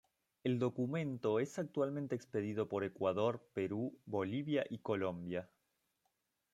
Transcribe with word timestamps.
El 0.43 0.57
documento 0.57 1.39
es 1.39 1.59
actualmente 1.59 2.15
expedido 2.15 2.67
por 2.67 2.83
Ecuador, 2.83 3.39
Perú, 3.53 3.99
Bolivia 4.07 4.65
y 4.67 4.79
Colombia. 4.79 5.47